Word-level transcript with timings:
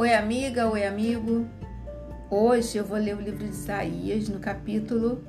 Oi, 0.00 0.14
amiga, 0.14 0.70
oi, 0.70 0.86
amigo. 0.86 1.48
Hoje 2.30 2.78
eu 2.78 2.84
vou 2.84 2.96
ler 2.96 3.16
o 3.16 3.20
livro 3.20 3.44
de 3.44 3.50
Isaías 3.50 4.28
no 4.28 4.38
capítulo 4.38 5.24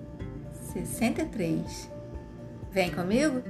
63. 0.71 1.89
Vem 2.71 2.91
comigo? 2.91 3.41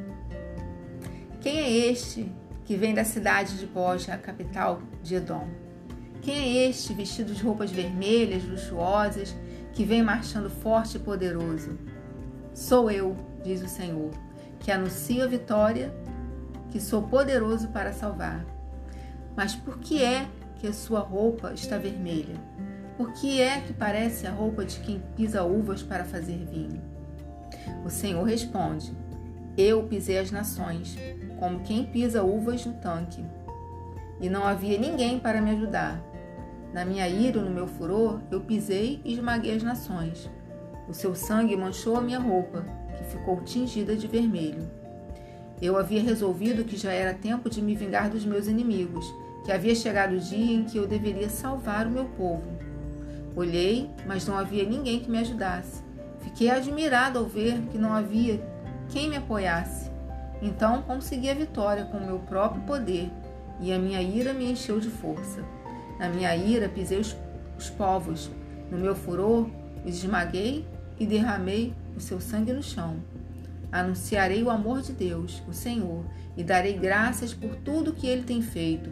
Quem 1.41 1.59
é 1.59 1.69
este 1.69 2.31
que 2.63 2.77
vem 2.77 2.93
da 2.93 3.03
cidade 3.03 3.57
de 3.57 3.65
Boja, 3.65 4.13
a 4.13 4.17
capital 4.17 4.81
de 5.03 5.15
Edom? 5.15 5.49
Quem 6.21 6.37
é 6.37 6.69
este 6.69 6.93
vestido 6.93 7.33
de 7.33 7.43
roupas 7.43 7.69
vermelhas, 7.69 8.45
luxuosas, 8.45 9.35
que 9.73 9.83
vem 9.83 10.01
marchando 10.01 10.49
forte 10.49 10.95
e 10.95 11.01
poderoso? 11.01 11.77
Sou 12.53 12.89
eu, 12.89 13.13
diz 13.43 13.61
o 13.61 13.67
Senhor, 13.67 14.11
que 14.61 14.71
anuncio 14.71 15.21
a 15.25 15.27
vitória, 15.27 15.93
que 16.71 16.79
sou 16.79 17.01
poderoso 17.01 17.67
para 17.67 17.91
salvar. 17.91 18.45
Mas 19.35 19.53
por 19.53 19.79
que 19.79 20.01
é 20.01 20.25
que 20.59 20.67
a 20.67 20.73
sua 20.73 20.99
roupa 20.99 21.53
está 21.53 21.77
vermelha? 21.77 22.35
Por 22.97 23.13
que 23.13 23.41
é 23.41 23.61
que 23.61 23.71
parece 23.71 24.27
a 24.27 24.31
roupa 24.31 24.65
de 24.65 24.77
quem 24.81 25.01
pisa 25.15 25.43
uvas 25.43 25.81
para 25.81 26.03
fazer 26.03 26.45
vinho? 26.45 26.81
O 27.85 27.89
Senhor 27.89 28.23
responde: 28.23 28.91
Eu 29.57 29.83
pisei 29.83 30.19
as 30.19 30.31
nações, 30.31 30.97
como 31.39 31.61
quem 31.61 31.85
pisa 31.85 32.23
uvas 32.23 32.65
no 32.65 32.73
tanque. 32.73 33.25
E 34.19 34.29
não 34.29 34.45
havia 34.45 34.77
ninguém 34.77 35.17
para 35.17 35.41
me 35.41 35.51
ajudar. 35.51 36.03
Na 36.73 36.83
minha 36.83 37.07
ira, 37.07 37.41
no 37.41 37.49
meu 37.49 37.65
furor, 37.65 38.19
eu 38.29 38.41
pisei 38.41 39.01
e 39.05 39.13
esmaguei 39.13 39.55
as 39.55 39.63
nações. 39.63 40.29
O 40.89 40.93
seu 40.93 41.15
sangue 41.15 41.55
manchou 41.55 41.95
a 41.95 42.01
minha 42.01 42.19
roupa, 42.19 42.65
que 42.97 43.03
ficou 43.05 43.41
tingida 43.41 43.95
de 43.95 44.07
vermelho. 44.07 44.69
Eu 45.61 45.77
havia 45.77 46.01
resolvido 46.01 46.63
que 46.63 46.77
já 46.77 46.91
era 46.91 47.13
tempo 47.13 47.49
de 47.49 47.61
me 47.61 47.75
vingar 47.75 48.09
dos 48.09 48.25
meus 48.25 48.47
inimigos 48.47 49.05
que 49.43 49.51
havia 49.51 49.73
chegado 49.73 50.15
o 50.15 50.19
dia 50.19 50.55
em 50.55 50.63
que 50.63 50.77
eu 50.77 50.85
deveria 50.85 51.29
salvar 51.29 51.87
o 51.87 51.91
meu 51.91 52.05
povo. 52.05 52.43
Olhei, 53.35 53.89
mas 54.05 54.27
não 54.27 54.37
havia 54.37 54.63
ninguém 54.63 54.99
que 54.99 55.09
me 55.09 55.17
ajudasse. 55.17 55.81
Fiquei 56.19 56.49
admirado 56.49 57.19
ao 57.19 57.25
ver 57.25 57.59
que 57.71 57.77
não 57.77 57.93
havia 57.93 58.39
quem 58.89 59.09
me 59.09 59.17
apoiasse. 59.17 59.89
Então 60.41 60.81
consegui 60.83 61.29
a 61.29 61.33
vitória 61.33 61.85
com 61.85 61.97
o 61.97 62.05
meu 62.05 62.19
próprio 62.19 62.61
poder, 62.61 63.09
e 63.59 63.73
a 63.73 63.79
minha 63.79 64.01
ira 64.01 64.33
me 64.33 64.51
encheu 64.51 64.79
de 64.79 64.89
força. 64.89 65.43
Na 65.97 66.07
minha 66.07 66.35
ira 66.35 66.69
pisei 66.69 66.99
os, 66.99 67.15
os 67.57 67.69
povos, 67.69 68.29
no 68.71 68.77
meu 68.77 68.95
furor 68.95 69.49
os 69.85 69.95
esmaguei 69.95 70.65
e 70.99 71.05
derramei 71.05 71.73
o 71.95 71.99
seu 71.99 72.21
sangue 72.21 72.53
no 72.53 72.61
chão. 72.61 72.97
Anunciarei 73.71 74.41
o 74.41 74.49
amor 74.49 74.81
de 74.81 74.93
Deus, 74.93 75.43
o 75.47 75.53
Senhor, 75.53 76.03
e 76.35 76.43
darei 76.43 76.73
graças 76.73 77.33
por 77.33 77.55
tudo 77.57 77.93
que 77.93 78.07
ele 78.07 78.23
tem 78.23 78.41
feito, 78.41 78.89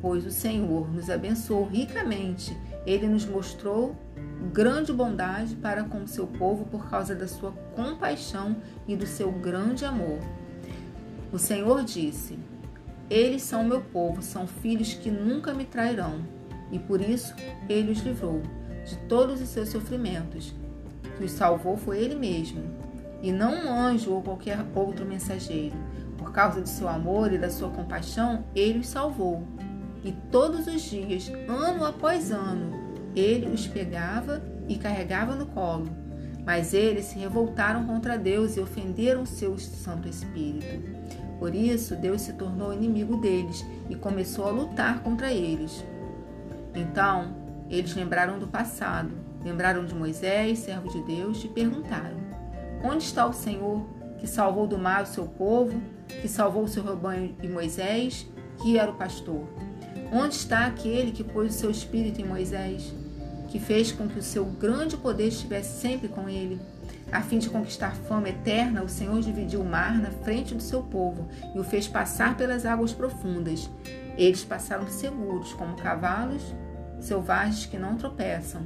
pois 0.00 0.24
o 0.24 0.30
Senhor 0.30 0.92
nos 0.92 1.10
abençoou 1.10 1.66
ricamente. 1.66 2.56
Ele 2.86 3.06
nos 3.08 3.26
mostrou 3.26 3.96
grande 4.52 4.92
bondade 4.92 5.54
para 5.56 5.84
com 5.84 6.06
seu 6.06 6.26
povo 6.26 6.64
por 6.64 6.88
causa 6.88 7.14
da 7.14 7.28
sua 7.28 7.52
compaixão 7.74 8.56
e 8.86 8.96
do 8.96 9.06
seu 9.06 9.30
grande 9.30 9.84
amor. 9.84 10.18
O 11.32 11.38
Senhor 11.38 11.84
disse: 11.84 12.38
Eles 13.08 13.42
são 13.42 13.64
meu 13.64 13.80
povo, 13.80 14.22
são 14.22 14.46
filhos 14.46 14.94
que 14.94 15.10
nunca 15.10 15.52
me 15.52 15.64
trairão, 15.64 16.20
e 16.70 16.78
por 16.78 17.00
isso 17.00 17.34
ele 17.68 17.92
os 17.92 17.98
livrou 17.98 18.42
de 18.84 18.96
todos 19.08 19.40
os 19.40 19.48
seus 19.48 19.68
sofrimentos. 19.68 20.54
Que 21.16 21.24
os 21.24 21.32
salvou 21.32 21.76
foi 21.76 21.98
ele 21.98 22.14
mesmo, 22.14 22.62
e 23.22 23.32
não 23.32 23.66
um 23.66 23.72
anjo 23.72 24.12
ou 24.12 24.22
qualquer 24.22 24.58
outro 24.74 25.04
mensageiro. 25.04 25.76
Por 26.16 26.32
causa 26.32 26.60
do 26.60 26.68
seu 26.68 26.88
amor 26.88 27.32
e 27.32 27.38
da 27.38 27.50
sua 27.50 27.70
compaixão, 27.70 28.44
ele 28.54 28.78
os 28.78 28.88
salvou 28.88 29.46
e 30.04 30.12
todos 30.30 30.66
os 30.66 30.80
dias, 30.82 31.30
ano 31.46 31.84
após 31.84 32.30
ano, 32.30 32.72
ele 33.14 33.48
os 33.48 33.66
pegava 33.66 34.42
e 34.68 34.76
carregava 34.76 35.34
no 35.34 35.46
colo. 35.46 35.90
Mas 36.44 36.72
eles 36.72 37.06
se 37.06 37.18
revoltaram 37.18 37.86
contra 37.86 38.18
Deus 38.18 38.56
e 38.56 38.60
ofenderam 38.60 39.26
seu 39.26 39.58
Santo 39.58 40.08
Espírito. 40.08 41.00
Por 41.38 41.54
isso, 41.54 41.96
Deus 41.96 42.22
se 42.22 42.32
tornou 42.32 42.72
inimigo 42.72 43.18
deles 43.18 43.64
e 43.90 43.94
começou 43.94 44.46
a 44.46 44.50
lutar 44.50 45.02
contra 45.02 45.30
eles. 45.30 45.84
Então, 46.74 47.34
eles 47.68 47.94
lembraram 47.94 48.38
do 48.38 48.48
passado, 48.48 49.10
lembraram 49.44 49.84
de 49.84 49.94
Moisés, 49.94 50.60
servo 50.60 50.88
de 50.88 51.02
Deus, 51.02 51.44
e 51.44 51.48
perguntaram: 51.48 52.16
Onde 52.82 53.04
está 53.04 53.26
o 53.26 53.32
Senhor 53.32 53.84
que 54.18 54.26
salvou 54.26 54.66
do 54.66 54.78
mar 54.78 55.02
o 55.02 55.06
seu 55.06 55.26
povo, 55.26 55.80
que 56.08 56.28
salvou 56.28 56.64
o 56.64 56.68
seu 56.68 56.84
rebanho 56.84 57.34
e 57.42 57.48
Moisés, 57.48 58.26
que 58.60 58.78
era 58.78 58.90
o 58.90 58.96
pastor? 58.96 59.46
Onde 60.12 60.34
está 60.34 60.66
aquele 60.66 61.12
que 61.12 61.24
pôs 61.24 61.54
o 61.54 61.58
seu 61.58 61.70
espírito 61.70 62.20
em 62.20 62.24
Moisés, 62.24 62.92
que 63.48 63.58
fez 63.58 63.92
com 63.92 64.08
que 64.08 64.18
o 64.18 64.22
seu 64.22 64.44
grande 64.44 64.96
poder 64.96 65.28
estivesse 65.28 65.80
sempre 65.80 66.08
com 66.08 66.28
ele? 66.28 66.60
A 67.12 67.20
fim 67.22 67.38
de 67.38 67.50
conquistar 67.50 67.94
fama 67.94 68.28
eterna, 68.28 68.82
o 68.82 68.88
Senhor 68.88 69.20
dividiu 69.20 69.60
o 69.60 69.64
mar 69.64 69.98
na 69.98 70.10
frente 70.10 70.54
do 70.54 70.62
seu 70.62 70.82
povo 70.82 71.28
e 71.54 71.58
o 71.58 71.64
fez 71.64 71.88
passar 71.88 72.36
pelas 72.36 72.64
águas 72.64 72.92
profundas. 72.92 73.68
Eles 74.16 74.44
passaram 74.44 74.88
seguros, 74.88 75.52
como 75.52 75.76
cavalos 75.76 76.42
selvagens 77.00 77.66
que 77.66 77.78
não 77.78 77.96
tropeçam, 77.96 78.62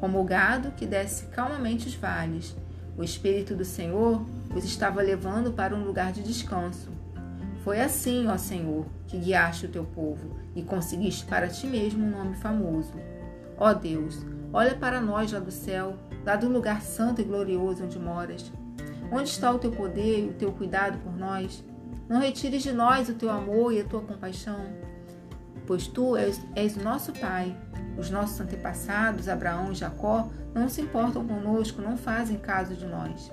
como 0.00 0.20
o 0.20 0.24
gado 0.24 0.70
que 0.72 0.86
desce 0.86 1.26
calmamente 1.26 1.88
os 1.88 1.94
vales. 1.94 2.56
O 2.96 3.02
Espírito 3.02 3.54
do 3.54 3.64
Senhor 3.64 4.24
os 4.54 4.64
estava 4.64 5.02
levando 5.02 5.52
para 5.52 5.74
um 5.74 5.84
lugar 5.84 6.12
de 6.12 6.22
descanso. 6.22 6.90
Foi 7.64 7.80
assim, 7.80 8.28
ó 8.28 8.36
Senhor, 8.36 8.86
que 9.06 9.18
guiaste 9.18 9.66
o 9.66 9.70
teu 9.70 9.84
povo 9.84 10.36
e 10.54 10.62
conseguiste 10.62 11.24
para 11.24 11.48
ti 11.48 11.66
mesmo 11.66 12.04
um 12.04 12.10
nome 12.10 12.36
famoso. 12.36 12.92
Ó 13.56 13.72
Deus, 13.72 14.24
olha 14.52 14.74
para 14.74 15.00
nós 15.00 15.32
lá 15.32 15.40
do 15.40 15.50
céu, 15.50 15.96
lá 16.24 16.36
do 16.36 16.48
lugar 16.48 16.82
santo 16.82 17.20
e 17.20 17.24
glorioso 17.24 17.84
onde 17.84 17.98
moras. 17.98 18.52
Onde 19.10 19.28
está 19.28 19.50
o 19.50 19.58
teu 19.58 19.72
poder 19.72 20.26
e 20.26 20.28
o 20.28 20.34
teu 20.34 20.52
cuidado 20.52 20.98
por 20.98 21.16
nós? 21.16 21.64
Não 22.08 22.20
retires 22.20 22.62
de 22.62 22.72
nós 22.72 23.08
o 23.08 23.14
teu 23.14 23.30
amor 23.30 23.72
e 23.72 23.80
a 23.80 23.84
tua 23.84 24.02
compaixão, 24.02 24.60
pois 25.66 25.86
tu 25.86 26.16
és, 26.16 26.40
és 26.54 26.76
o 26.76 26.82
nosso 26.82 27.12
Pai. 27.12 27.56
Os 27.96 28.10
nossos 28.10 28.40
antepassados, 28.40 29.28
Abraão 29.28 29.72
e 29.72 29.74
Jacó, 29.74 30.28
não 30.54 30.68
se 30.68 30.80
importam 30.80 31.26
conosco, 31.26 31.82
não 31.82 31.96
fazem 31.96 32.38
caso 32.38 32.74
de 32.74 32.86
nós. 32.86 33.32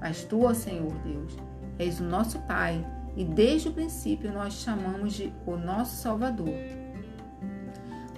Mas 0.00 0.24
tu, 0.24 0.44
ó 0.44 0.54
Senhor 0.54 0.92
Deus, 1.04 1.36
és 1.78 2.00
o 2.00 2.04
nosso 2.04 2.38
Pai 2.40 2.84
e 3.16 3.24
desde 3.24 3.68
o 3.68 3.72
princípio 3.72 4.32
nós 4.32 4.54
chamamos 4.54 5.14
de 5.14 5.32
o 5.46 5.56
nosso 5.56 5.96
Salvador. 5.96 6.54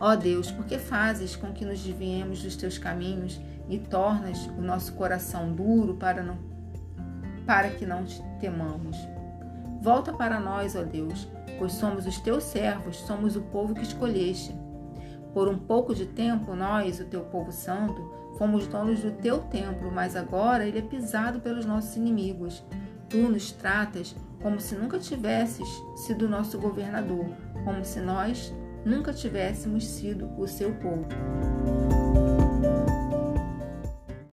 Ó 0.00 0.14
Deus, 0.14 0.50
por 0.50 0.64
que 0.64 0.78
fazes 0.78 1.34
com 1.34 1.52
que 1.52 1.64
nos 1.64 1.80
desviemos 1.80 2.42
dos 2.42 2.56
teus 2.56 2.78
caminhos 2.78 3.40
e 3.68 3.78
tornas 3.78 4.46
o 4.56 4.60
nosso 4.60 4.92
coração 4.92 5.52
duro 5.52 5.94
para, 5.94 6.22
não, 6.22 6.38
para 7.44 7.70
que 7.70 7.84
não 7.84 8.04
te 8.04 8.22
temamos? 8.40 8.96
Volta 9.80 10.12
para 10.12 10.38
nós, 10.38 10.76
ó 10.76 10.82
Deus, 10.82 11.28
pois 11.58 11.72
somos 11.72 12.06
os 12.06 12.20
teus 12.20 12.44
servos, 12.44 12.96
somos 12.98 13.36
o 13.36 13.42
povo 13.42 13.74
que 13.74 13.82
escolheste. 13.82 14.54
Por 15.38 15.46
um 15.46 15.56
pouco 15.56 15.94
de 15.94 16.04
tempo, 16.04 16.56
nós, 16.56 16.98
o 16.98 17.04
teu 17.04 17.20
povo 17.20 17.52
santo, 17.52 18.10
fomos 18.36 18.66
donos 18.66 19.02
do 19.02 19.12
teu 19.12 19.38
templo, 19.38 19.88
mas 19.88 20.16
agora 20.16 20.66
ele 20.66 20.80
é 20.80 20.82
pisado 20.82 21.38
pelos 21.38 21.64
nossos 21.64 21.94
inimigos. 21.94 22.64
Tu 23.08 23.18
nos 23.18 23.52
tratas 23.52 24.16
como 24.42 24.58
se 24.58 24.74
nunca 24.74 24.98
tivesses 24.98 25.68
sido 25.94 26.28
nosso 26.28 26.58
governador, 26.58 27.26
como 27.64 27.84
se 27.84 28.00
nós 28.00 28.52
nunca 28.84 29.12
tivéssemos 29.12 29.86
sido 29.86 30.28
o 30.36 30.48
seu 30.48 30.74
povo. 30.74 31.06